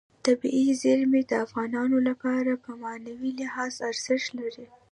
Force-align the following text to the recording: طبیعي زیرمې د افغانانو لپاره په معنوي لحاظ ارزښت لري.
طبیعي 0.25 0.67
زیرمې 0.81 1.21
د 1.27 1.31
افغانانو 1.45 1.97
لپاره 2.09 2.51
په 2.63 2.71
معنوي 2.83 3.31
لحاظ 3.41 3.73
ارزښت 3.89 4.29
لري. 4.39 4.67